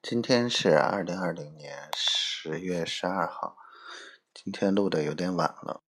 [0.00, 3.56] 今天是二零二零年十月十二号，
[4.32, 5.82] 今天录的有点晚了，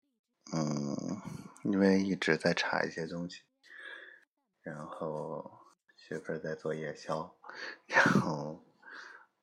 [0.54, 1.22] 嗯，
[1.66, 3.42] 因为一直在查一些东西，
[4.62, 5.60] 然后
[5.98, 7.36] 媳妇在做夜宵，
[7.86, 8.64] 然后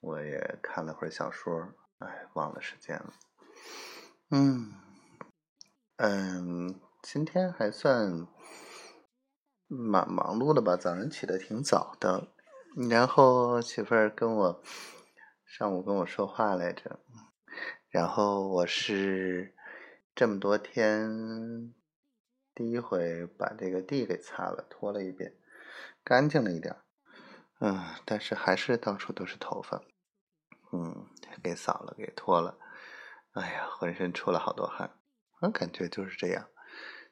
[0.01, 3.13] 我也看了会儿小说，哎，忘了时间了，
[4.31, 4.73] 嗯，
[5.97, 8.27] 嗯，今天还算
[9.69, 12.34] 蛮忙碌的吧，早上起得挺早的。
[12.77, 14.63] 然后媳妇儿跟我
[15.45, 16.99] 上午跟我说话来着，
[17.89, 19.55] 然后我是
[20.13, 21.73] 这么多天
[22.53, 25.37] 第一回把这个地给擦了，拖了一遍，
[26.03, 26.77] 干净了一点，
[27.61, 29.81] 嗯，但是还是到处都是头发，
[30.73, 31.07] 嗯，
[31.41, 32.59] 给扫了，给拖了，
[33.35, 34.99] 哎呀，浑身出了好多汗，
[35.43, 36.49] 我感觉就是这样，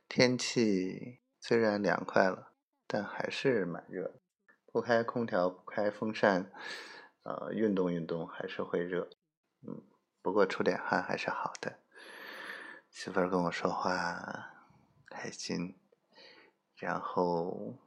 [0.08, 2.54] 天气虽然凉快了，
[2.88, 4.14] 但还是蛮热的。
[4.72, 6.50] 不开空调，不开风扇，
[7.24, 9.10] 呃，运动运动还是会热，
[9.68, 9.82] 嗯，
[10.22, 11.78] 不过出点汗还是好的。
[12.90, 14.50] 媳妇儿跟我说话
[15.08, 15.78] 开心，
[16.76, 17.78] 然后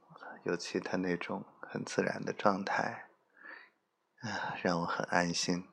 [0.44, 3.08] 尤其她那种很自然的状态，
[4.20, 5.68] 啊，让我很安心。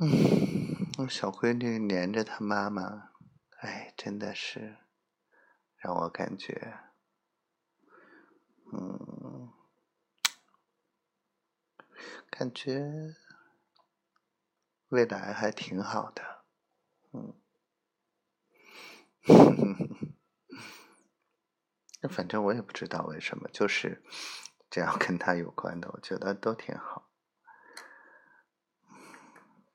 [0.00, 3.10] 嗯，小闺女黏着她妈妈，
[3.60, 4.78] 哎，真的是
[5.76, 6.91] 让我感觉。
[8.74, 9.52] 嗯，
[12.30, 13.14] 感觉
[14.88, 16.44] 未来还挺好的，
[17.12, 17.34] 嗯，
[22.00, 24.02] 那 反正我也不知道为什么，就是
[24.70, 27.10] 只要跟他有关的，我觉得都挺好。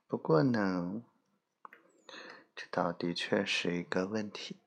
[0.07, 1.03] 不过呢，
[2.55, 4.59] 这倒的确是一个问题，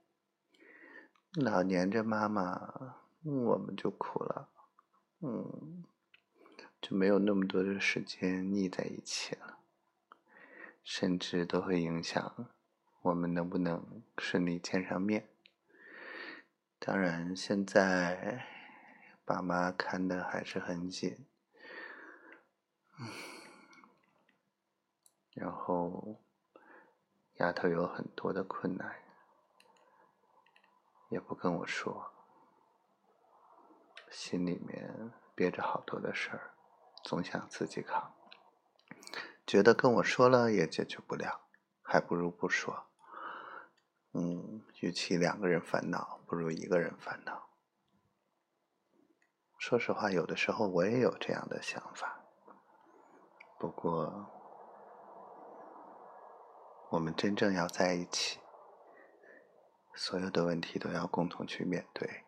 [1.32, 3.00] 老黏着妈妈。
[3.22, 4.48] 我们就苦了，
[5.20, 5.84] 嗯，
[6.80, 9.58] 就没有那么多的时间腻在一起了，
[10.82, 12.48] 甚至都会影响
[13.02, 15.28] 我们能不能顺利见上面。
[16.78, 18.46] 当然，现在
[19.26, 21.26] 爸妈看的还是很紧，
[22.98, 23.06] 嗯，
[25.34, 26.22] 然后
[27.34, 28.96] 丫头有很多的困难，
[31.10, 32.12] 也不跟我说。
[34.10, 36.50] 心里面憋着好多的事儿，
[37.04, 38.12] 总想自己扛，
[39.46, 41.46] 觉得跟我说了也解决不了，
[41.80, 42.88] 还不如不说。
[44.12, 47.50] 嗯，与其两个人烦恼，不如一个人烦恼。
[49.56, 52.24] 说实话，有的时候我也有这样的想法。
[53.58, 54.26] 不过，
[56.90, 58.40] 我们真正要在一起，
[59.94, 62.24] 所有的问题都要共同去面对。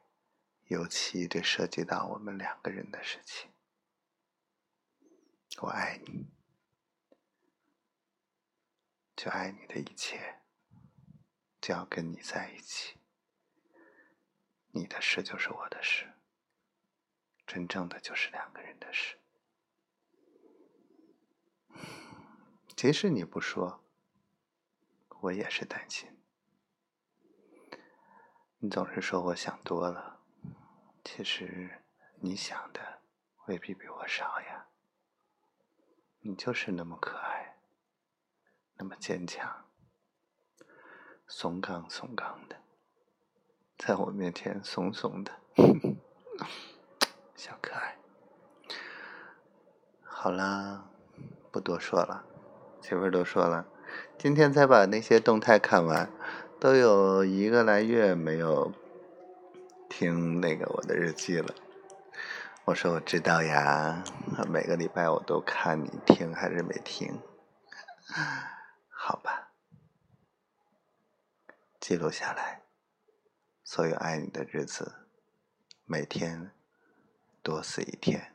[0.69, 3.50] 尤其这涉及到我们两个人的事情，
[5.61, 6.31] 我爱你，
[9.15, 10.41] 就爱你的一切，
[11.61, 12.99] 就要跟你在一起。
[14.71, 16.15] 你的事就是我的事，
[17.47, 19.19] 真正的就是两个人的事。
[22.75, 23.84] 即使你不说，
[25.21, 26.19] 我也是担心。
[28.59, 30.22] 你总是说我想多了。
[31.05, 31.83] 其实
[32.21, 33.01] 你想的
[33.47, 34.67] 未必比我少呀，
[36.21, 37.57] 你就是那么可爱，
[38.77, 39.65] 那么坚强，
[41.27, 42.57] 怂刚怂刚的，
[43.77, 45.33] 在我面前怂怂的，
[47.34, 47.99] 小可爱。
[50.03, 50.89] 好啦，
[51.51, 52.25] 不多说了，
[52.81, 53.67] 媳妇都说了，
[54.17, 56.09] 今天才把那些动态看完，
[56.61, 58.73] 都有一个来月没有。
[60.03, 61.55] 听那个我的日记了，
[62.65, 64.03] 我说我知道呀，
[64.49, 67.23] 每个礼拜我都看你听还是没听，
[68.89, 69.53] 好吧，
[71.79, 72.63] 记录下来，
[73.63, 75.07] 所有爱你的日子，
[75.85, 76.51] 每天
[77.41, 78.34] 多死一天，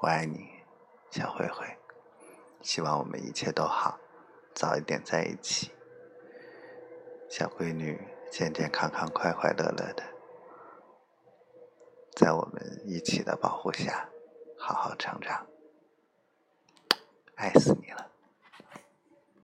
[0.00, 0.50] 我爱你，
[1.12, 1.78] 小灰灰，
[2.60, 4.00] 希望我们一切都好，
[4.52, 5.70] 早一点在一起，
[7.30, 8.04] 小闺女。
[8.32, 10.02] 健健康康、快快乐乐的，
[12.16, 14.08] 在我们一起的保护下，
[14.56, 15.46] 好好成长。
[17.34, 18.11] 爱死你了。